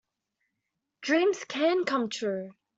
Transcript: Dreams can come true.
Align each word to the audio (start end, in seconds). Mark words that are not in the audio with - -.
Dreams 1.01 1.43
can 1.43 1.85
come 1.85 2.09
true. 2.09 2.53